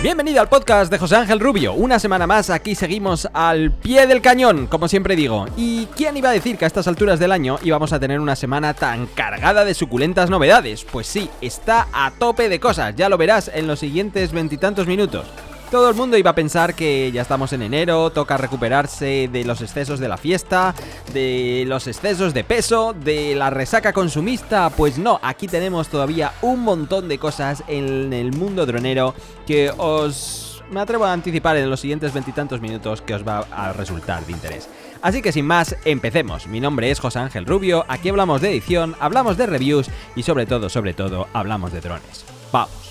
[0.00, 1.72] Bienvenido al podcast de José Ángel Rubio.
[1.72, 5.46] Una semana más aquí seguimos al pie del cañón, como siempre digo.
[5.56, 8.36] ¿Y quién iba a decir que a estas alturas del año íbamos a tener una
[8.36, 10.84] semana tan cargada de suculentas novedades?
[10.84, 15.26] Pues sí, está a tope de cosas, ya lo verás en los siguientes veintitantos minutos.
[15.70, 19.60] Todo el mundo iba a pensar que ya estamos en enero, toca recuperarse de los
[19.60, 20.74] excesos de la fiesta,
[21.12, 24.70] de los excesos de peso, de la resaca consumista.
[24.70, 29.14] Pues no, aquí tenemos todavía un montón de cosas en el mundo dronero
[29.46, 30.62] que os...
[30.70, 34.32] Me atrevo a anticipar en los siguientes veintitantos minutos que os va a resultar de
[34.32, 34.68] interés.
[35.02, 36.46] Así que sin más, empecemos.
[36.46, 40.46] Mi nombre es José Ángel Rubio, aquí hablamos de edición, hablamos de reviews y sobre
[40.46, 42.24] todo, sobre todo, hablamos de drones.
[42.52, 42.87] Vamos.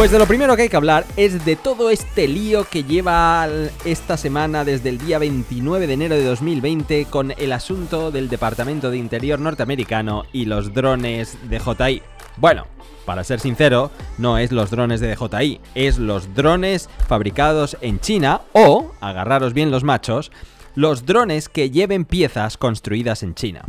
[0.00, 3.46] Pues de lo primero que hay que hablar es de todo este lío que lleva
[3.84, 8.90] esta semana desde el día 29 de enero de 2020 con el asunto del Departamento
[8.90, 12.00] de Interior norteamericano y los drones de DJI.
[12.38, 12.66] Bueno,
[13.04, 18.40] para ser sincero, no es los drones de DJI, es los drones fabricados en China
[18.54, 20.32] o, agarraros bien los machos,
[20.74, 23.64] los drones que lleven piezas construidas en China.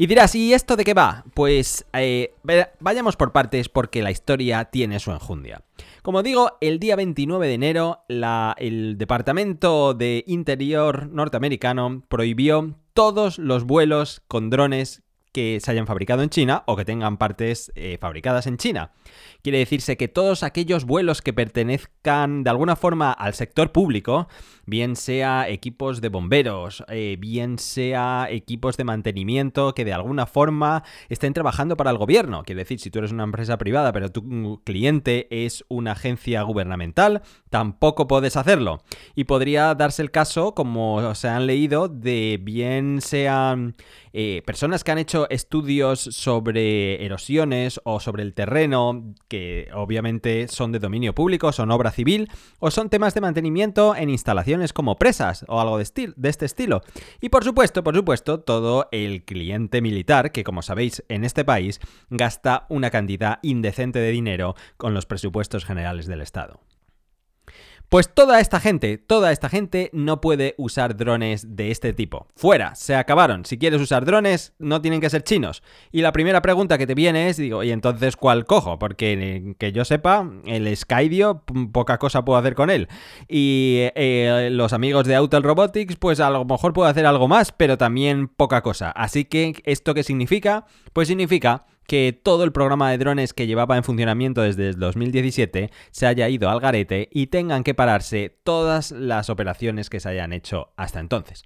[0.00, 1.26] Y dirás, ¿y esto de qué va?
[1.34, 2.32] Pues eh,
[2.80, 5.60] vayamos por partes porque la historia tiene su enjundia.
[6.00, 13.64] Como digo, el día 29 de enero el Departamento de Interior norteamericano prohibió todos los
[13.64, 18.46] vuelos con drones que se hayan fabricado en China o que tengan partes eh, fabricadas
[18.46, 18.92] en China.
[19.42, 24.28] Quiere decirse que todos aquellos vuelos que pertenezcan de alguna forma al sector público,
[24.66, 30.84] bien sea equipos de bomberos, eh, bien sea equipos de mantenimiento que de alguna forma
[31.08, 32.42] estén trabajando para el gobierno.
[32.44, 37.22] Quiere decir, si tú eres una empresa privada pero tu cliente es una agencia gubernamental,
[37.48, 38.82] tampoco puedes hacerlo.
[39.14, 43.74] Y podría darse el caso, como se han leído, de bien sean
[44.12, 50.72] eh, personas que han hecho estudios sobre erosiones o sobre el terreno, que obviamente son
[50.72, 52.28] de dominio público, son obra civil,
[52.58, 56.82] o son temas de mantenimiento en instalaciones como presas o algo de, de este estilo.
[57.20, 61.80] Y por supuesto, por supuesto, todo el cliente militar, que como sabéis en este país
[62.08, 66.60] gasta una cantidad indecente de dinero con los presupuestos generales del Estado.
[67.90, 72.28] Pues toda esta gente, toda esta gente no puede usar drones de este tipo.
[72.36, 73.44] Fuera, se acabaron.
[73.44, 75.64] Si quieres usar drones, no tienen que ser chinos.
[75.90, 78.78] Y la primera pregunta que te viene es, digo, ¿y entonces cuál cojo?
[78.78, 81.42] Porque eh, que yo sepa, el Skydio,
[81.72, 82.86] poca cosa puedo hacer con él.
[83.26, 87.50] Y eh, los amigos de Autel Robotics, pues a lo mejor puedo hacer algo más,
[87.50, 88.92] pero también poca cosa.
[88.92, 90.64] Así que, ¿esto qué significa?
[90.92, 95.72] Pues significa que todo el programa de drones que llevaba en funcionamiento desde el 2017
[95.90, 100.32] se haya ido al garete y tengan que pararse todas las operaciones que se hayan
[100.32, 101.42] hecho hasta entonces.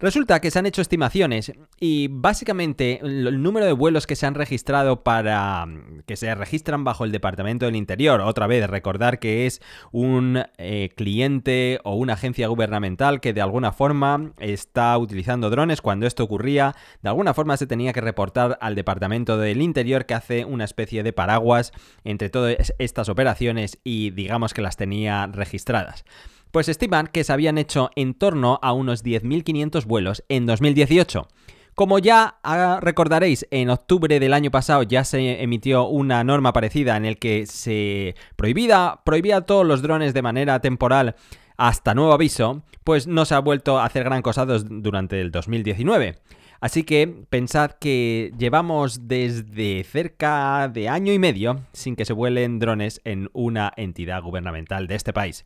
[0.00, 4.36] Resulta que se han hecho estimaciones y básicamente el número de vuelos que se han
[4.36, 5.66] registrado para
[6.06, 9.60] que se registran bajo el Departamento del Interior, otra vez recordar que es
[9.90, 16.06] un eh, cliente o una agencia gubernamental que de alguna forma está utilizando drones cuando
[16.06, 20.44] esto ocurría, de alguna forma se tenía que reportar al Departamento del Interior que hace
[20.44, 21.72] una especie de paraguas
[22.04, 26.04] entre todas estas operaciones y digamos que las tenía registradas.
[26.50, 31.28] Pues estiman que se habían hecho en torno a unos 10.500 vuelos en 2018.
[31.74, 36.96] Como ya ah, recordaréis, en octubre del año pasado ya se emitió una norma parecida
[36.96, 41.14] en el que se prohibía, prohibía todos los drones de manera temporal
[41.56, 46.16] hasta nuevo aviso, pues no se ha vuelto a hacer gran cosa durante el 2019.
[46.60, 52.58] Así que pensad que llevamos desde cerca de año y medio sin que se vuelen
[52.58, 55.44] drones en una entidad gubernamental de este país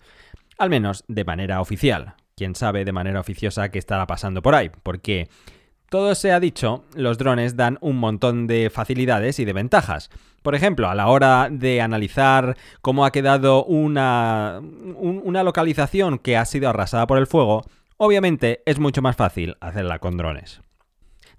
[0.62, 2.15] al menos de manera oficial.
[2.37, 5.28] Quién sabe de manera oficiosa qué estará pasando por ahí, porque
[5.91, 10.09] todo se ha dicho, los drones dan un montón de facilidades y de ventajas.
[10.41, 16.45] Por ejemplo, a la hora de analizar cómo ha quedado una, una localización que ha
[16.45, 17.65] sido arrasada por el fuego,
[17.97, 20.60] obviamente es mucho más fácil hacerla con drones.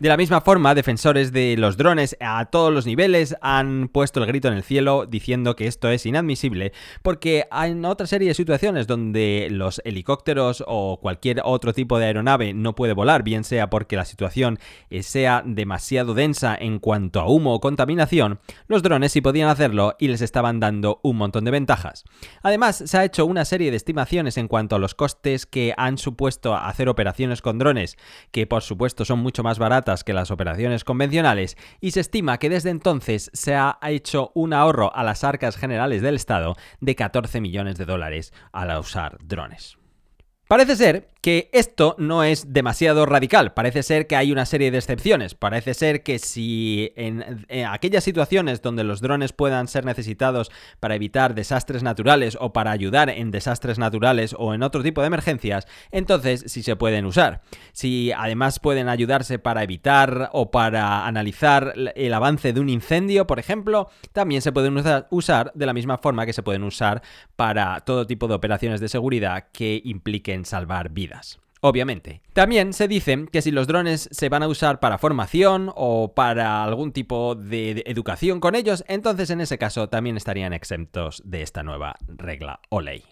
[0.03, 4.25] De la misma forma, defensores de los drones a todos los niveles han puesto el
[4.25, 6.73] grito en el cielo diciendo que esto es inadmisible
[7.03, 12.53] porque hay otra serie de situaciones donde los helicópteros o cualquier otro tipo de aeronave
[12.53, 14.59] no puede volar, bien sea porque la situación
[14.99, 20.09] sea demasiado densa en cuanto a humo o contaminación, los drones sí podían hacerlo y
[20.09, 22.03] les estaban dando un montón de ventajas.
[22.41, 25.97] Además, se ha hecho una serie de estimaciones en cuanto a los costes que han
[25.97, 27.97] supuesto hacer operaciones con drones,
[28.31, 32.49] que por supuesto son mucho más baratas que las operaciones convencionales y se estima que
[32.49, 37.41] desde entonces se ha hecho un ahorro a las arcas generales del Estado de 14
[37.41, 39.82] millones de dólares al usar drones.
[40.47, 44.77] Parece ser que esto no es demasiado radical, parece ser que hay una serie de
[44.77, 50.51] excepciones, parece ser que si en, aquellas situaciones donde los drones puedan ser necesitados
[50.81, 55.07] para evitar desastres naturales o para ayudar en desastres naturales o en otro tipo de
[55.07, 57.41] emergencias, entonces sí se pueden usar.
[57.71, 63.39] Si además pueden ayudarse para evitar o para analizar el avance de un incendio, por
[63.39, 64.75] ejemplo, también se pueden
[65.09, 67.01] usar de la misma forma que se pueden usar
[67.37, 71.39] para todo tipo de operaciones de seguridad que impliquen salvar vidas.
[71.65, 72.21] Obviamente.
[72.33, 76.61] También se dice que si los drones se van a usar para formación o para
[76.61, 81.63] algún tipo de educación con ellos, entonces en ese caso también estarían exentos de esta
[81.63, 83.05] nueva regla o ley.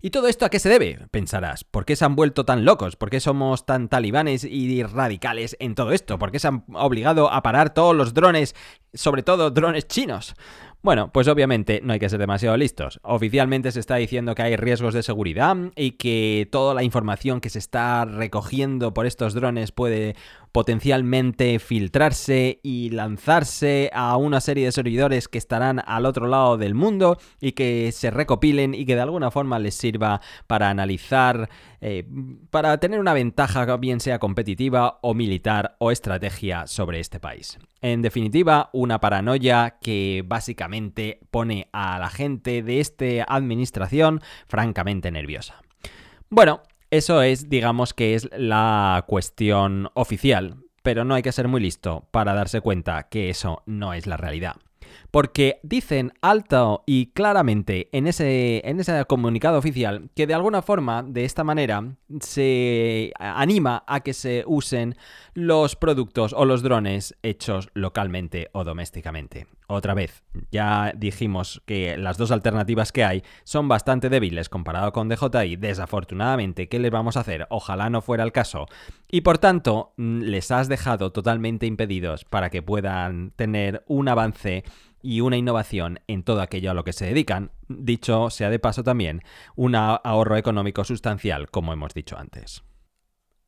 [0.00, 0.98] ¿Y todo esto a qué se debe?
[1.10, 1.64] Pensarás.
[1.64, 2.96] ¿Por qué se han vuelto tan locos?
[2.96, 6.18] ¿Por qué somos tan talibanes y radicales en todo esto?
[6.18, 8.54] ¿Por qué se han obligado a parar todos los drones,
[8.94, 10.36] sobre todo drones chinos?
[10.80, 13.00] Bueno, pues obviamente no hay que ser demasiado listos.
[13.02, 17.50] Oficialmente se está diciendo que hay riesgos de seguridad y que toda la información que
[17.50, 20.14] se está recogiendo por estos drones puede
[20.52, 26.74] potencialmente filtrarse y lanzarse a una serie de servidores que estarán al otro lado del
[26.74, 32.06] mundo y que se recopilen y que de alguna forma les sirva para analizar, eh,
[32.50, 37.58] para tener una ventaja bien sea competitiva o militar o estrategia sobre este país.
[37.80, 45.62] En definitiva, una paranoia que básicamente pone a la gente de esta administración francamente nerviosa.
[46.28, 51.60] Bueno, eso es, digamos que es la cuestión oficial, pero no hay que ser muy
[51.60, 54.56] listo para darse cuenta que eso no es la realidad.
[55.10, 61.02] Porque dicen alto y claramente en ese, en ese comunicado oficial que de alguna forma,
[61.02, 64.96] de esta manera, se anima a que se usen
[65.34, 69.46] los productos o los drones hechos localmente o domésticamente.
[69.70, 75.10] Otra vez, ya dijimos que las dos alternativas que hay son bastante débiles comparado con
[75.10, 75.56] DJI.
[75.56, 77.46] Desafortunadamente, ¿qué les vamos a hacer?
[77.50, 78.66] Ojalá no fuera el caso.
[79.10, 84.64] Y por tanto, mm, les has dejado totalmente impedidos para que puedan tener un avance
[85.02, 87.50] y una innovación en todo aquello a lo que se dedican.
[87.68, 89.22] Dicho sea de paso también,
[89.56, 92.62] un ahorro económico sustancial, como hemos dicho antes.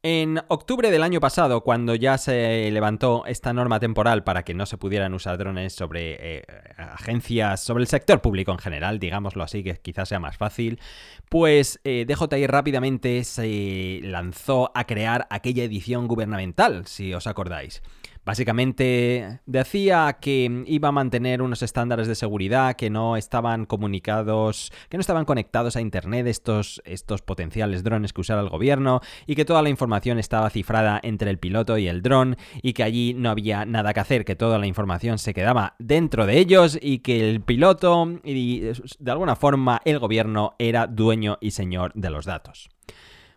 [0.03, 4.65] En octubre del año pasado, cuando ya se levantó esta norma temporal para que no
[4.65, 6.45] se pudieran usar drones sobre eh,
[6.79, 10.81] agencias, sobre el sector público en general, digámoslo así, que quizás sea más fácil,
[11.29, 17.83] pues eh, DJI rápidamente se lanzó a crear aquella edición gubernamental, si os acordáis.
[18.25, 24.99] Básicamente decía que iba a mantener unos estándares de seguridad que no estaban comunicados, que
[24.99, 29.47] no estaban conectados a internet estos, estos potenciales drones que usara el gobierno y que
[29.47, 33.31] toda la información estaba cifrada entre el piloto y el dron y que allí no
[33.31, 37.31] había nada que hacer, que toda la información se quedaba dentro de ellos y que
[37.31, 38.61] el piloto y
[38.99, 42.69] de alguna forma el gobierno era dueño y señor de los datos.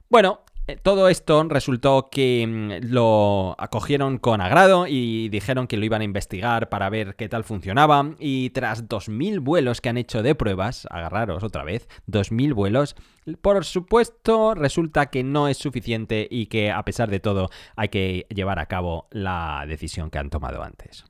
[0.10, 0.42] Bueno,
[0.82, 6.06] todo esto resultó que mm, lo acogieron con agrado y dijeron que lo iban a
[6.06, 10.88] investigar para ver qué tal funcionaba y tras 2.000 vuelos que han hecho de pruebas,
[10.90, 12.96] agarraros otra vez, 2.000 vuelos,
[13.42, 18.26] por supuesto resulta que no es suficiente y que a pesar de todo hay que
[18.30, 21.06] llevar a cabo la decisión que han tomado antes.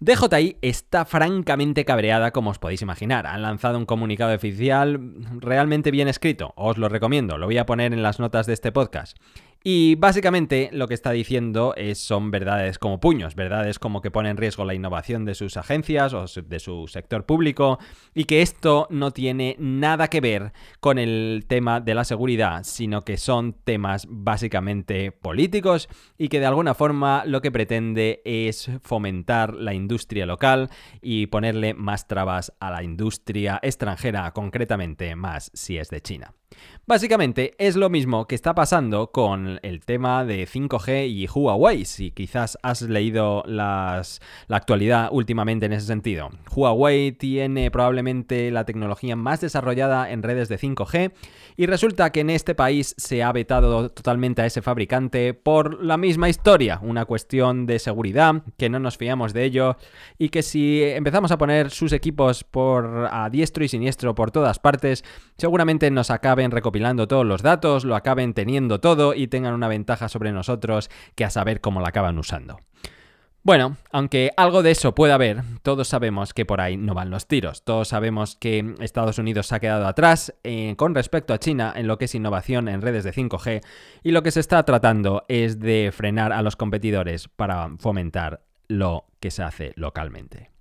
[0.00, 3.26] DJI está francamente cabreada, como os podéis imaginar.
[3.26, 5.00] Han lanzado un comunicado oficial
[5.40, 6.52] realmente bien escrito.
[6.54, 9.16] Os lo recomiendo, lo voy a poner en las notas de este podcast.
[9.64, 14.30] Y básicamente lo que está diciendo es, son verdades como puños, verdades como que pone
[14.30, 17.78] en riesgo la innovación de sus agencias o de su sector público
[18.14, 23.04] y que esto no tiene nada que ver con el tema de la seguridad, sino
[23.04, 29.54] que son temas básicamente políticos y que de alguna forma lo que pretende es fomentar
[29.54, 30.70] la industria local
[31.02, 36.32] y ponerle más trabas a la industria extranjera, concretamente más si es de China.
[36.88, 42.12] Básicamente es lo mismo que está pasando con el tema de 5G y Huawei, si
[42.12, 44.02] quizás has leído la
[44.48, 46.30] actualidad últimamente en ese sentido.
[46.50, 51.12] Huawei tiene probablemente la tecnología más desarrollada en redes de 5G
[51.58, 55.98] y resulta que en este país se ha vetado totalmente a ese fabricante por la
[55.98, 59.76] misma historia, una cuestión de seguridad, que no nos fiamos de ello
[60.16, 64.58] y que si empezamos a poner sus equipos por a diestro y siniestro por todas
[64.58, 65.04] partes,
[65.36, 70.08] seguramente nos acaben recopilando todos los datos, lo acaben teniendo todo y tengan una ventaja
[70.08, 72.60] sobre nosotros que a saber cómo la acaban usando.
[73.42, 77.26] Bueno, aunque algo de eso pueda haber, todos sabemos que por ahí no van los
[77.26, 77.64] tiros.
[77.64, 81.88] Todos sabemos que Estados Unidos se ha quedado atrás eh, con respecto a China en
[81.88, 83.60] lo que es innovación en redes de 5G
[84.04, 89.06] y lo que se está tratando es de frenar a los competidores para fomentar lo
[89.18, 90.57] que se hace localmente.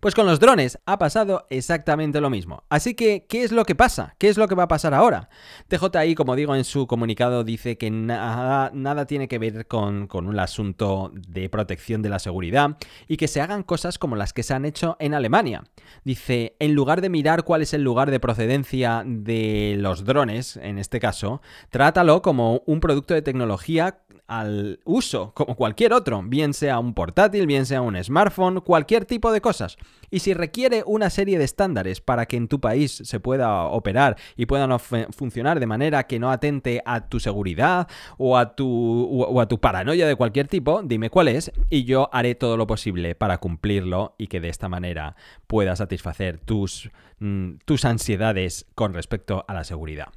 [0.00, 2.64] Pues con los drones ha pasado exactamente lo mismo.
[2.68, 4.14] Así que, ¿qué es lo que pasa?
[4.18, 5.28] ¿Qué es lo que va a pasar ahora?
[5.68, 10.26] TJI, como digo en su comunicado, dice que nada, nada tiene que ver con, con
[10.26, 12.76] un asunto de protección de la seguridad
[13.06, 15.64] y que se hagan cosas como las que se han hecho en Alemania.
[16.04, 20.78] Dice, en lugar de mirar cuál es el lugar de procedencia de los drones, en
[20.78, 26.78] este caso, trátalo como un producto de tecnología al uso, como cualquier otro, bien sea
[26.78, 29.77] un portátil, bien sea un smartphone, cualquier tipo de cosas.
[30.10, 34.16] Y si requiere una serie de estándares para que en tu país se pueda operar
[34.36, 39.40] y puedan funcionar de manera que no atente a tu seguridad o a tu, o
[39.40, 43.14] a tu paranoia de cualquier tipo, dime cuál es y yo haré todo lo posible
[43.14, 45.16] para cumplirlo y que de esta manera
[45.46, 50.08] pueda satisfacer tus, mm, tus ansiedades con respecto a la seguridad.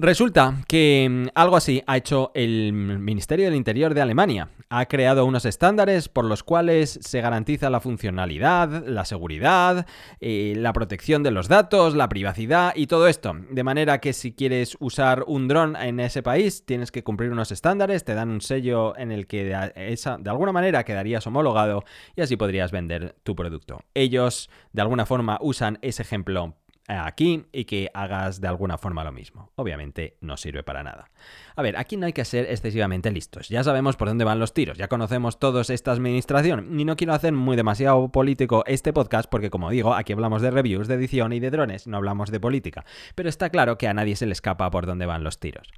[0.00, 4.48] Resulta que mm, algo así ha hecho el Ministerio del Interior de Alemania.
[4.68, 9.86] Ha creado unos estándares por los cuales se garantiza la funcionalidad, la seguridad,
[10.20, 13.34] eh, la protección de los datos, la privacidad y todo esto.
[13.50, 17.50] De manera que si quieres usar un dron en ese país, tienes que cumplir unos
[17.50, 21.82] estándares, te dan un sello en el que de, de alguna manera quedarías homologado
[22.14, 23.80] y así podrías vender tu producto.
[23.94, 26.54] Ellos de alguna forma usan ese ejemplo
[26.88, 29.52] aquí y que hagas de alguna forma lo mismo.
[29.56, 31.10] Obviamente no sirve para nada.
[31.54, 33.48] A ver, aquí no hay que ser excesivamente listos.
[33.48, 37.12] Ya sabemos por dónde van los tiros, ya conocemos todos esta administración y no quiero
[37.12, 41.32] hacer muy demasiado político este podcast porque como digo, aquí hablamos de reviews, de edición
[41.32, 42.84] y de drones, no hablamos de política.
[43.14, 45.68] Pero está claro que a nadie se le escapa por dónde van los tiros.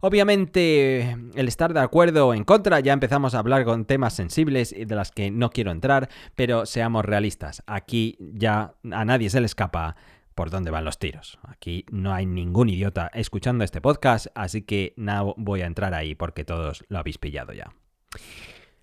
[0.00, 4.74] Obviamente, el estar de acuerdo o en contra, ya empezamos a hablar con temas sensibles
[4.76, 9.46] de las que no quiero entrar, pero seamos realistas, aquí ya a nadie se le
[9.46, 9.96] escapa
[10.34, 11.38] por dónde van los tiros.
[11.42, 16.14] Aquí no hay ningún idiota escuchando este podcast, así que no voy a entrar ahí
[16.14, 17.72] porque todos lo habéis pillado ya.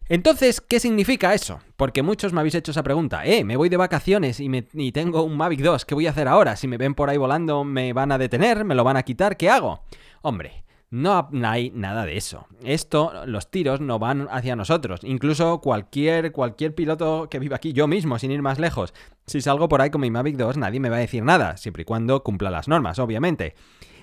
[0.10, 1.62] Entonces, ¿qué significa eso?
[1.77, 3.25] Porque muchos me habéis hecho esa pregunta.
[3.25, 6.10] Eh, me voy de vacaciones y, me, y tengo un Mavic 2, ¿qué voy a
[6.10, 6.58] hacer ahora?
[6.58, 8.65] Si me ven por ahí volando, ¿me van a detener?
[8.65, 9.38] ¿Me lo van a quitar?
[9.38, 9.84] ¿Qué hago?
[10.22, 12.48] Hombre, no hay nada de eso.
[12.63, 15.00] Esto, los tiros no van hacia nosotros.
[15.03, 18.93] Incluso cualquier, cualquier piloto que viva aquí, yo mismo, sin ir más lejos.
[19.25, 21.83] Si salgo por ahí con mi Mavic 2, nadie me va a decir nada, siempre
[21.83, 23.55] y cuando cumpla las normas, obviamente.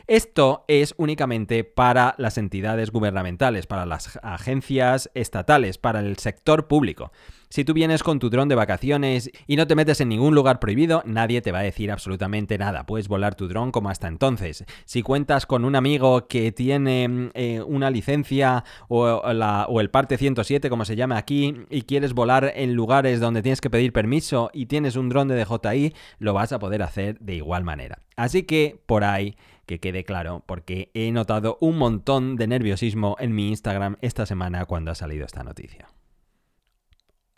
[0.09, 7.13] Esto es únicamente para las entidades gubernamentales, para las agencias estatales, para el sector público.
[7.51, 10.61] Si tú vienes con tu dron de vacaciones y no te metes en ningún lugar
[10.61, 12.87] prohibido, nadie te va a decir absolutamente nada.
[12.87, 14.65] Puedes volar tu dron como hasta entonces.
[14.87, 20.71] Si cuentas con un amigo que tiene eh, una licencia o, o el parte 107,
[20.71, 24.67] como se llama aquí, y quieres volar en lugares donde tienes que pedir permiso y
[24.67, 27.99] tienes un dron de DJI, lo vas a poder hacer de igual manera.
[28.17, 29.37] Así que por ahí
[29.69, 34.65] que quede claro, porque he notado un montón de nerviosismo en mi Instagram esta semana
[34.65, 35.87] cuando ha salido esta noticia.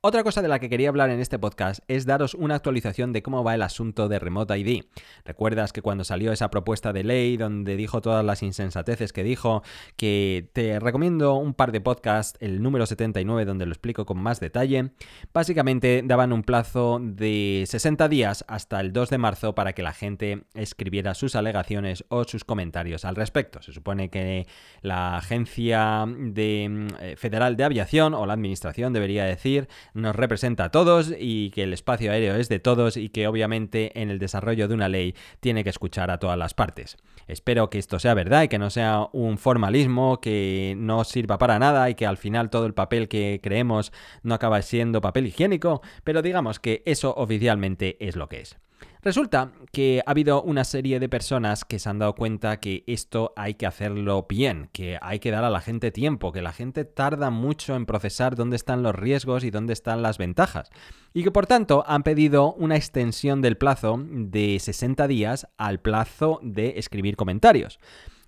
[0.02, 3.22] Otra cosa de la que quería hablar en este podcast es daros una actualización de
[3.22, 4.84] cómo va el asunto de Remote ID.
[5.26, 9.62] ¿Recuerdas que cuando salió esa propuesta de ley donde dijo todas las insensateces que dijo,
[9.96, 14.40] que te recomiendo un par de podcasts, el número 79 donde lo explico con más
[14.40, 14.92] detalle?
[15.34, 19.92] Básicamente daban un plazo de 60 días hasta el 2 de marzo para que la
[19.92, 23.60] gente escribiera sus alegaciones o sus comentarios al respecto.
[23.60, 24.46] Se supone que
[24.80, 30.70] la Agencia de, eh, Federal de Aviación o la Administración debería decir nos representa a
[30.70, 34.68] todos y que el espacio aéreo es de todos y que obviamente en el desarrollo
[34.68, 36.96] de una ley tiene que escuchar a todas las partes.
[37.26, 41.58] Espero que esto sea verdad y que no sea un formalismo que no sirva para
[41.58, 43.92] nada y que al final todo el papel que creemos
[44.22, 48.58] no acaba siendo papel higiénico, pero digamos que eso oficialmente es lo que es.
[49.02, 53.32] Resulta que ha habido una serie de personas que se han dado cuenta que esto
[53.34, 56.84] hay que hacerlo bien, que hay que dar a la gente tiempo, que la gente
[56.84, 60.70] tarda mucho en procesar dónde están los riesgos y dónde están las ventajas.
[61.14, 66.38] Y que por tanto han pedido una extensión del plazo de 60 días al plazo
[66.42, 67.80] de escribir comentarios.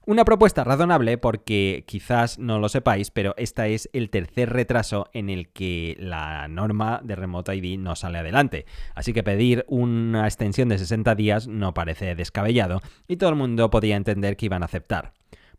[0.04, 5.30] Una propuesta razonable porque quizás no lo sepáis, pero esta es el tercer retraso en
[5.30, 8.66] el que la norma de Remote ID no sale adelante.
[8.97, 13.71] Así que pedir una extensión de 60 días no parece descabellado y todo el mundo
[13.71, 15.12] podía entender que iban a aceptar.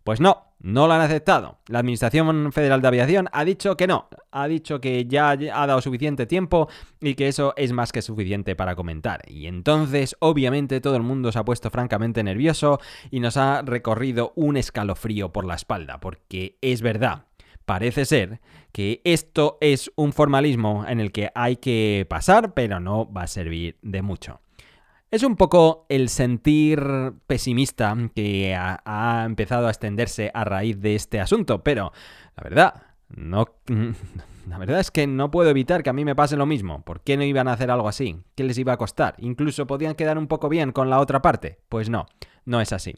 [0.04, 1.60] Pues no, no lo han aceptado.
[1.68, 5.82] La Administración Federal de Aviación ha dicho que no, ha dicho que ya ha dado
[5.82, 6.68] suficiente tiempo
[7.00, 9.22] y que eso es más que suficiente para comentar.
[9.28, 12.80] Y entonces, obviamente, todo el mundo se ha puesto francamente nervioso
[13.12, 17.26] y nos ha recorrido un escalofrío por la espalda, porque es verdad.
[17.66, 18.42] Parece ser
[18.74, 23.28] que esto es un formalismo en el que hay que pasar, pero no va a
[23.28, 24.43] servir de mucho.
[25.14, 26.82] Es un poco el sentir
[27.28, 31.92] pesimista que ha, empezado a extenderse a raíz de este asunto, pero
[32.36, 33.46] la verdad, No,
[34.48, 36.84] la verdad es que no puedo evitar que a mí me pase lo mismo.
[36.84, 38.24] ¿Por qué no iban a hacer algo así?
[38.34, 39.14] ¿Qué les iba a costar?
[39.20, 41.60] Incluso podían quedar un poco bien con la otra parte.
[41.70, 42.08] Pues no,
[42.46, 42.96] no es así.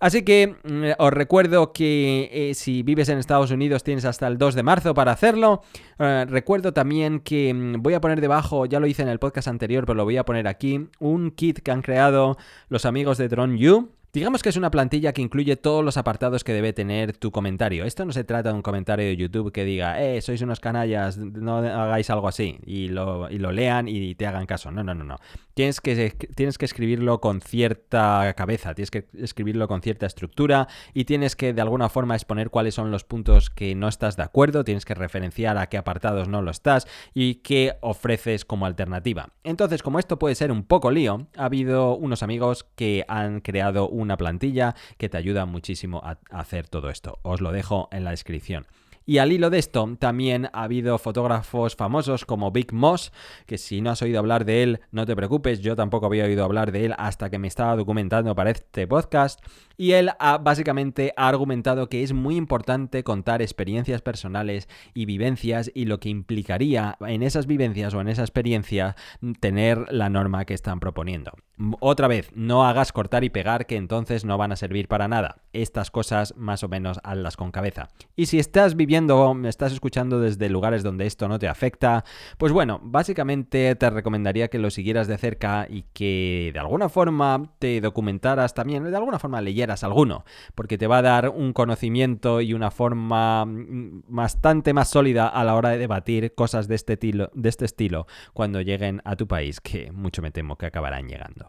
[0.00, 4.38] Así que mm, os recuerdo que eh, si vives en Estados Unidos tienes hasta el
[4.38, 5.62] 2 de marzo para hacerlo.
[5.98, 9.48] Eh, recuerdo también que mm, voy a poner debajo, ya lo hice en el podcast
[9.48, 12.36] anterior, pero lo voy a poner aquí, un kit que han creado
[12.68, 13.97] los amigos de Drone You.
[14.10, 17.84] Digamos que es una plantilla que incluye todos los apartados que debe tener tu comentario.
[17.84, 21.18] Esto no se trata de un comentario de YouTube que diga, eh, sois unos canallas,
[21.18, 24.70] no hagáis algo así, y lo, y lo lean y te hagan caso.
[24.70, 25.16] No, no, no, no.
[25.52, 31.04] Tienes que, tienes que escribirlo con cierta cabeza, tienes que escribirlo con cierta estructura y
[31.04, 34.64] tienes que de alguna forma exponer cuáles son los puntos que no estás de acuerdo,
[34.64, 39.34] tienes que referenciar a qué apartados no lo estás y qué ofreces como alternativa.
[39.44, 43.88] Entonces, como esto puede ser un poco lío, ha habido unos amigos que han creado
[43.98, 47.18] una plantilla que te ayuda muchísimo a hacer todo esto.
[47.22, 48.66] Os lo dejo en la descripción.
[49.08, 53.10] Y al hilo de esto, también ha habido fotógrafos famosos como Big Moss,
[53.46, 56.44] que si no has oído hablar de él, no te preocupes, yo tampoco había oído
[56.44, 59.40] hablar de él hasta que me estaba documentando para este podcast.
[59.78, 65.70] Y él ha, básicamente ha argumentado que es muy importante contar experiencias personales y vivencias
[65.74, 68.94] y lo que implicaría en esas vivencias o en esa experiencia
[69.40, 71.32] tener la norma que están proponiendo.
[71.80, 75.42] Otra vez, no hagas cortar y pegar que entonces no van a servir para nada.
[75.52, 77.88] Estas cosas más o menos hazlas con cabeza.
[78.14, 82.04] Y si estás viviendo me estás escuchando desde lugares donde esto no te afecta,
[82.38, 87.54] pues bueno, básicamente te recomendaría que lo siguieras de cerca y que de alguna forma
[87.58, 90.24] te documentaras también, de alguna forma leyeras alguno,
[90.54, 95.42] porque te va a dar un conocimiento y una forma mm, bastante más sólida a
[95.42, 99.60] la hora de debatir cosas de este, de este estilo cuando lleguen a tu país,
[99.60, 101.47] que mucho me temo que acabarán llegando.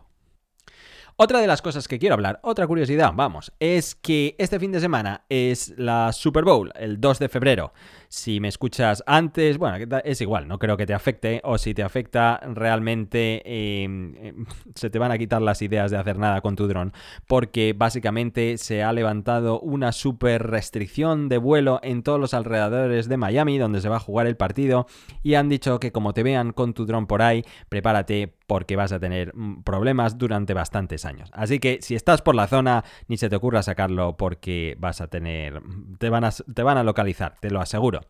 [1.22, 4.80] Otra de las cosas que quiero hablar, otra curiosidad, vamos, es que este fin de
[4.80, 7.74] semana es la Super Bowl, el 2 de febrero.
[8.08, 11.84] Si me escuchas antes, bueno, es igual, no creo que te afecte, o si te
[11.84, 13.42] afecta, realmente
[13.84, 14.46] em, em,
[14.76, 16.94] se te van a quitar las ideas de hacer nada con tu dron,
[17.28, 23.18] porque básicamente se ha levantado una super restricción de vuelo en todos los alrededores de
[23.18, 24.88] Miami, donde se va a jugar el partido,
[25.22, 28.92] y han dicho que como te vean con tu dron por ahí, prepárate porque vas
[28.92, 31.30] a tener mm, problemas durante bastantes años.
[31.34, 35.08] Así que si estás por la zona, ni se te ocurra sacarlo porque vas a
[35.08, 35.62] tener,
[36.00, 38.02] te van a, te van a localizar, te lo aseguro.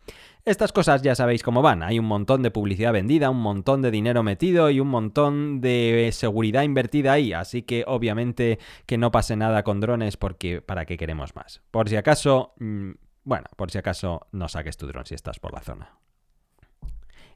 [0.46, 1.84] Estas cosas ya sabéis cómo van.
[1.84, 6.10] Hay un montón de publicidad vendida, un montón de dinero metido y un montón de
[6.14, 7.34] seguridad invertida ahí.
[7.34, 11.62] Así que obviamente que no pase nada con drones porque para qué queremos más.
[11.70, 12.92] Por si acaso, mm,
[13.26, 16.00] bueno, por si acaso no saques tu dron si estás por la zona.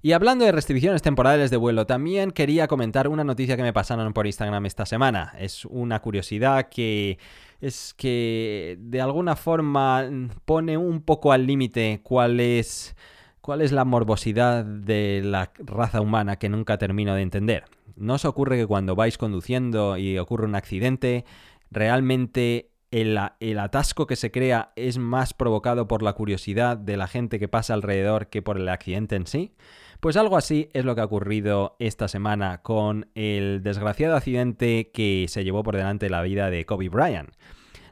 [0.05, 4.11] Y hablando de restricciones temporales de vuelo, también quería comentar una noticia que me pasaron
[4.11, 5.33] por Instagram esta semana.
[5.39, 7.17] Es una curiosidad que
[7.61, 10.05] es que de alguna forma
[10.43, 12.97] pone un poco al límite cuál es
[13.39, 17.63] cuál es la morbosidad de la raza humana que nunca termino de entender.
[17.95, 21.23] ¿No os ocurre que cuando vais conduciendo y ocurre un accidente,
[21.71, 27.07] realmente el, el, atasco que se crea es más provocado por la curiosidad de la
[27.07, 29.53] gente que pasa alrededor que por el accidente en sí?
[30.03, 35.27] Pues algo así es lo que ha ocurrido esta semana con el desgraciado accidente que
[35.29, 37.29] se llevó por delante la vida de Kobe Bryant.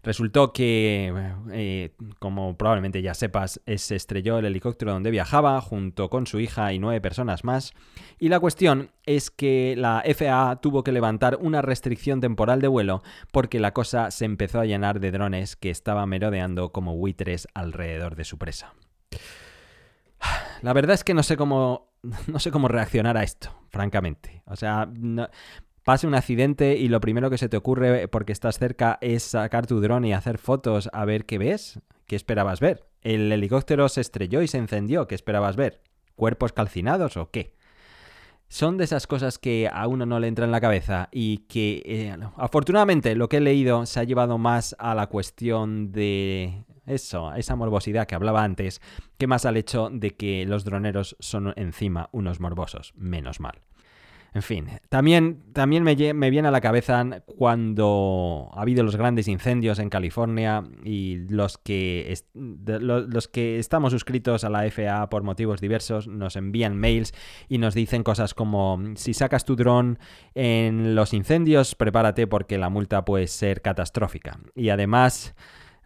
[0.04, 1.14] Resultó que,
[1.54, 6.74] eh, como probablemente ya sepas, se estrelló el helicóptero donde viajaba junto con su hija
[6.74, 7.72] y nueve personas más.
[8.20, 13.04] Y la cuestión es que la FAA tuvo que levantar una restricción temporal de vuelo
[13.32, 18.18] porque la cosa se empezó a llenar de drones que estaban merodeando como buitres alrededor
[18.18, 18.74] de su presa.
[20.62, 21.92] La verdad es que no sé cómo
[22.28, 24.44] no sé cómo reaccionar a esto, francamente.
[24.46, 24.90] O sea,
[25.84, 29.68] pase un accidente y lo primero que se te ocurre porque estás cerca es sacar
[29.68, 31.80] tu dron y hacer fotos a ver qué ves.
[32.08, 32.88] ¿Qué esperabas ver?
[33.02, 35.08] ¿El helicóptero se estrelló y se encendió?
[35.08, 35.82] ¿Qué esperabas ver?
[36.16, 37.56] ¿Cuerpos calcinados o qué?
[38.50, 41.82] Son de esas cosas que a uno no le entra en la cabeza y que
[41.86, 47.34] eh, afortunadamente lo que he leído se ha llevado más a la cuestión de eso,
[47.34, 48.82] esa morbosidad que hablaba antes,
[49.18, 53.62] que más al hecho de que los droneros son encima unos morbosos, menos mal.
[54.34, 59.78] En fin, también, también me, viene a la cabeza cuando ha habido los grandes incendios
[59.78, 66.08] en California y los que, los que estamos suscritos a la FAA por motivos diversos
[66.08, 67.14] nos envían mails
[67.50, 70.00] y nos dicen cosas como si sacas tu dron
[70.34, 74.40] en los incendios, prepárate porque la multa puede ser catastrófica.
[74.56, 75.36] Y además...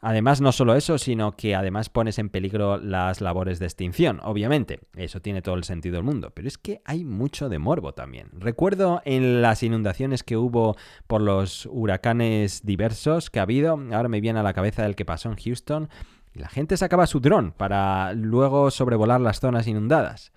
[0.08, 4.82] Además, no solo eso, sino que además pones en peligro las labores de extinción, obviamente.
[4.96, 6.30] Eso tiene todo el sentido del mundo.
[6.30, 8.28] Pero es que hay mucho de morbo también.
[8.34, 10.76] Recuerdo en las inundaciones que hubo
[11.08, 15.06] por los huracanes diversos que ha habido, ahora me viene a la cabeza el que
[15.06, 15.90] pasó en Houston,
[16.36, 20.34] y la gente sacaba su dron para luego sobrevolar las zonas inundadas.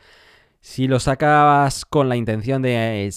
[0.62, 3.12] Si lo sacabas con la intención de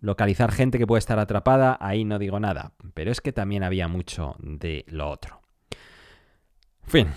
[0.00, 2.74] localizar gente que puede estar atrapada, ahí no digo nada.
[2.94, 5.43] Pero es que también había mucho de lo otro.
[6.86, 7.08] Fin,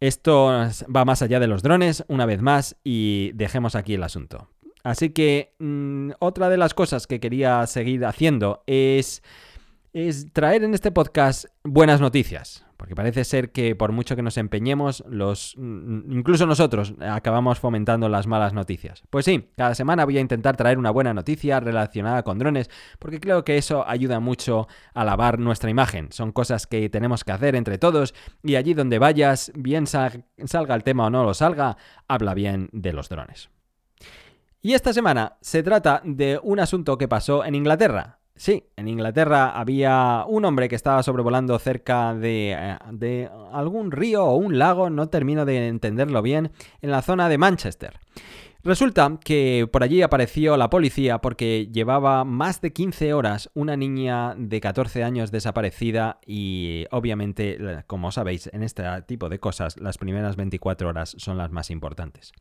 [0.00, 0.46] esto
[0.94, 4.48] va más allá de los drones, una vez más, y dejemos aquí el asunto.
[4.82, 9.22] Así que mm, otra de las cosas que quería seguir haciendo es,
[9.94, 12.66] es traer en este podcast buenas noticias.
[12.76, 18.08] Porque parece ser que por mucho que nos empeñemos, los mm, incluso nosotros acabamos fomentando
[18.08, 19.04] las malas noticias.
[19.08, 23.20] Pues sí, cada semana voy a intentar traer una buena noticia relacionada con drones, porque
[23.20, 26.10] creo que eso ayuda mucho a lavar nuestra imagen.
[26.10, 30.82] Son cosas que tenemos que hacer entre todos y allí donde vayas, bien salga el
[30.82, 31.76] tema o no lo salga,
[32.08, 33.48] habla bien de los drones.
[34.60, 38.18] Y esta semana se trata de un asunto que pasó en Inglaterra.
[38.36, 44.24] Sí, en Inglaterra había un hombre que estaba sobrevolando cerca de, eh, de, algún río
[44.24, 46.50] o un lago, no termino de entenderlo bien,
[46.82, 48.00] en la zona de Manchester.
[48.64, 54.34] Resulta que por allí apareció la policía porque llevaba más de 15 horas una niña
[54.38, 60.36] de 14 años desaparecida y obviamente, como sabéis, en este tipo de cosas las primeras
[60.36, 62.32] 24 horas son las más importantes.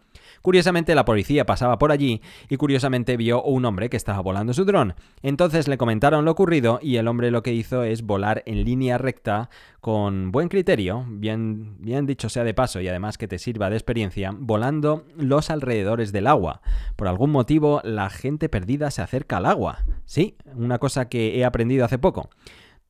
[0.41, 4.63] Curiosamente la policía pasaba por allí y curiosamente vio un hombre que estaba volando su
[4.63, 4.95] dron.
[5.23, 8.97] Entonces le comentaron lo ocurrido y el hombre lo que hizo es volar en línea
[8.97, 9.49] recta
[9.81, 13.75] con buen criterio, bien, bien dicho sea de paso y además que te sirva de
[13.75, 16.61] experiencia, volando los alrededores del agua.
[16.95, 19.79] Por algún motivo la gente perdida se acerca al agua.
[20.05, 22.29] Sí, una cosa que he aprendido hace poco.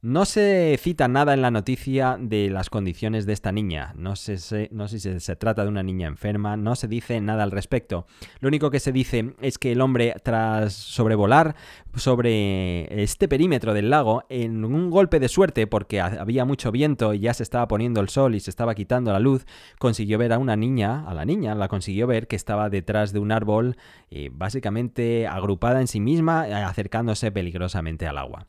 [0.03, 3.93] No se cita nada en la noticia de las condiciones de esta niña.
[3.95, 8.05] No, sé, si se trata de una niña enferma, no se dice nada al respecto.
[8.41, 11.55] Lo único que se dice es que el hombre, tras sobrevolar
[11.95, 17.19] sobre este perímetro del lago, en un golpe de suerte, porque había mucho viento y
[17.19, 19.45] ya se estaba poniendo el sol y se estaba quitando la luz,
[19.79, 23.19] consiguió ver a una niña, a la niña, la consiguió ver que estaba detrás de
[23.19, 23.77] un árbol,
[24.09, 28.47] y básicamente agrupada en sí misma, acercándose peligrosamente al agua.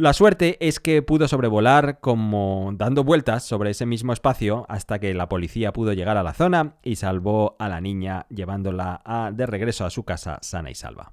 [0.00, 5.12] La suerte es que pudo sobrevolar como dando vueltas sobre ese mismo espacio hasta que
[5.12, 9.02] la policía pudo llegar a la zona y salvó a la niña llevándola
[9.34, 11.12] de regreso a su casa sana y salva.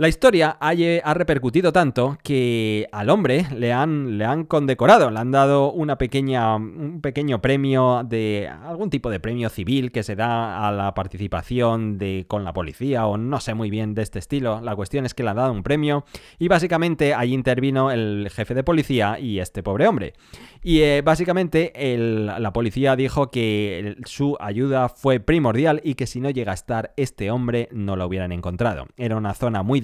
[0.00, 5.98] La historia ha, repercutido tanto que al hombre le han, condecorado, le han dado una
[5.98, 10.94] pequeña, un pequeño premio de algún tipo de premio civil que se da a la
[10.94, 14.60] participación de, con la policía o no sé muy bien de este estilo.
[14.60, 16.04] La cuestión es que le han dado un premio
[16.38, 20.14] y básicamente allí intervino el jefe de policía y este pobre hombre.
[20.62, 21.72] Y eh, básicamente
[22.38, 26.92] la policía dijo que su ayuda fue primordial y que si no llega a estar
[26.96, 28.86] este hombre no lo hubieran encontrado.
[28.96, 29.80] Era una zona muy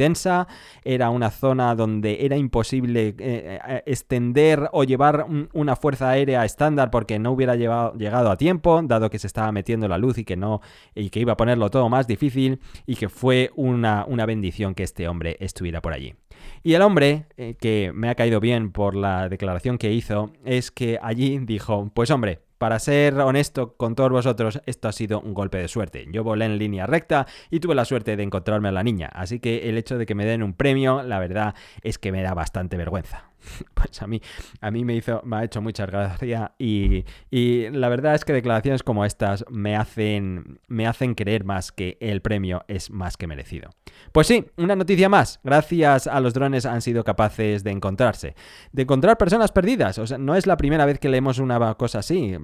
[0.84, 6.90] era una zona donde era imposible eh, eh, extender o llevar una fuerza aérea estándar
[6.90, 10.36] porque no hubiera llegado a tiempo, dado que se estaba metiendo la luz y que
[10.36, 10.60] no
[10.94, 14.82] y que iba a ponerlo todo más difícil y que fue una, una bendición que
[14.82, 16.14] este hombre estuviera por allí.
[16.62, 20.70] Y el hombre, eh, que me ha caído bien por la declaración que hizo, es
[20.70, 25.34] que allí dijo, pues hombre, para ser honesto con todos vosotros, esto ha sido un
[25.34, 26.06] golpe de suerte.
[26.10, 29.40] Yo volé en línea recta y tuve la suerte de encontrarme a la niña, así
[29.40, 32.34] que el hecho de que me den un premio, la verdad es que me da
[32.34, 33.33] bastante vergüenza.
[33.74, 34.20] pues a mí,
[34.60, 38.32] a mí me, hizo, me ha hecho mucha gracia y, y, la verdad es que
[38.32, 43.26] declaraciones como estas me hacen, me hacen creer más que el premio es más que
[43.26, 43.70] merecido.
[44.12, 45.40] Pues sí, una noticia más.
[45.42, 48.34] Gracias a los drones han sido capaces de encontrarse.
[48.72, 49.98] De encontrar personas perdidas.
[49.98, 52.36] O sea, no es la primera vez que leemos una cosa así.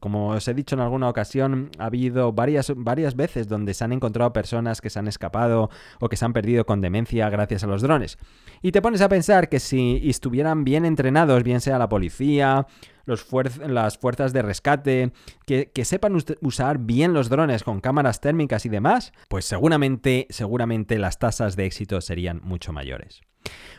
[0.00, 3.92] Como os he dicho en alguna ocasión, ha habido varias, varias veces donde se han
[3.92, 7.66] encontrado personas que se han escapado o que se han perdido con demencia gracias a
[7.66, 8.18] los drones.
[8.62, 12.66] Y te pones a pensar que si estuvieran bien entrenados, bien sea la policía,
[13.06, 15.12] las fuerzas de rescate,
[15.46, 21.18] que, sepan usar bien los drones con cámaras térmicas y demás, pues seguramente, seguramente las
[21.18, 23.20] tasas de éxito serían mucho mayores.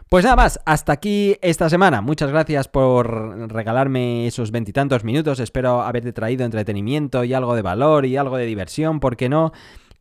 [0.09, 1.99] Pues nada más, hasta aquí esta semana.
[1.99, 5.41] Muchas gracias por regalarme esos veintitantos minutos.
[5.41, 9.51] Espero haberte traído entretenimiento y algo de valor y algo de diversión, ¿por qué no?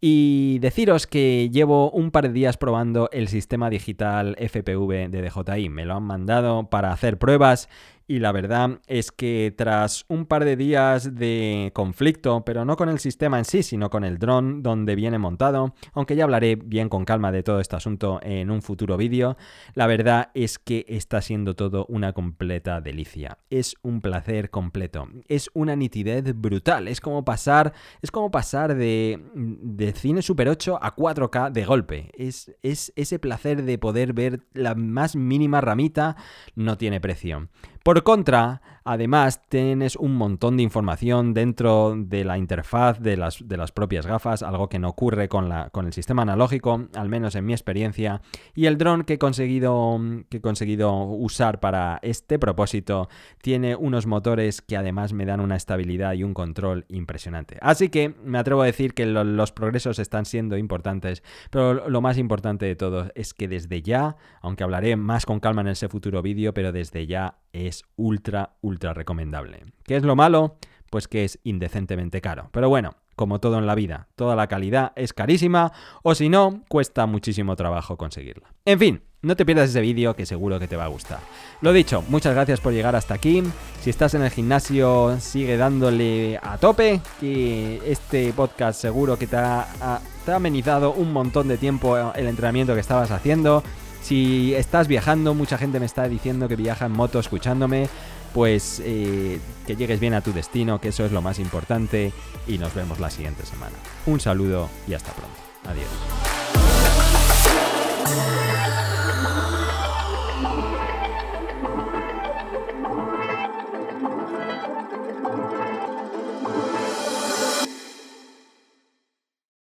[0.01, 5.71] Y deciros que llevo un par de días probando el sistema digital FPV de DJI.
[5.71, 7.69] Me lo han mandado para hacer pruebas
[8.09, 12.89] y la verdad es que tras un par de días de conflicto, pero no con
[12.89, 16.89] el sistema en sí, sino con el dron donde viene montado, aunque ya hablaré bien
[16.89, 19.37] con calma de todo este asunto en un futuro vídeo,
[19.75, 23.39] la verdad es que está siendo todo una completa delicia.
[23.51, 25.09] Es un placer completo.
[25.29, 26.89] Es una nitidez brutal.
[26.89, 32.11] Es como pasar, es como pasar de, de cine Super 8 a 4K de golpe.
[32.17, 36.17] Es, es ese placer de poder ver la más mínima ramita
[36.55, 37.49] no tiene precio.
[37.87, 43.57] Por contra, Además, tienes un montón de información dentro de la interfaz de las, de
[43.57, 47.35] las propias gafas, algo que no ocurre con, la, con el sistema analógico, al menos
[47.35, 48.23] en mi experiencia.
[48.55, 53.09] Y el dron que he conseguido, que he conseguido usar para este propósito
[53.43, 57.59] tiene unos motores que además me dan una estabilidad y un control impresionante.
[57.63, 62.19] Así que me atrevo a decir que los progresos están siendo importantes, pero lo más
[62.19, 66.23] importante de todo es que desde ya, aunque hablaré más con calma en ese futuro
[66.23, 69.63] vídeo, pero desde ya es ultra, ultra recomendable.
[69.85, 70.57] ¿Qué es lo malo?
[70.91, 72.51] Pues que es indecentemente caro.
[72.53, 76.63] Pero bueno, como todo en la vida, toda la calidad es carísima o si no,
[76.69, 78.53] cuesta muchísimo trabajo conseguirla.
[78.67, 81.21] En fin, no te pierdas ese vídeo que seguro que te va a gustar.
[81.63, 83.43] Lo dicho, muchas gracias por llegar hasta aquí.
[83.81, 89.37] Si estás en el gimnasio, sigue dándole a tope, que este podcast seguro que te
[89.37, 93.63] ha, te ha amenizado un montón de tiempo el entrenamiento que estabas haciendo.
[94.07, 97.89] Si estás viajando, mucha gente me está diciendo que viaja en moto escuchándome,
[98.37, 102.13] pues eh, que llegues bien a tu destino, que eso es lo más importante
[102.47, 103.73] y nos vemos la siguiente semana.
[104.05, 105.39] Un saludo y hasta pronto.
[105.65, 105.89] Adiós.